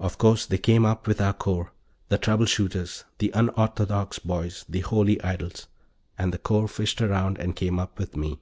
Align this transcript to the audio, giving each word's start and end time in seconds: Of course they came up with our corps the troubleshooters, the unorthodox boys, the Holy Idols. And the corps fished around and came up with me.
Of 0.00 0.18
course 0.18 0.46
they 0.46 0.58
came 0.58 0.84
up 0.84 1.06
with 1.06 1.20
our 1.20 1.32
corps 1.32 1.70
the 2.08 2.18
troubleshooters, 2.18 3.04
the 3.18 3.30
unorthodox 3.32 4.18
boys, 4.18 4.64
the 4.68 4.80
Holy 4.80 5.22
Idols. 5.22 5.68
And 6.18 6.34
the 6.34 6.38
corps 6.38 6.66
fished 6.66 7.00
around 7.00 7.38
and 7.38 7.54
came 7.54 7.78
up 7.78 7.96
with 7.96 8.16
me. 8.16 8.40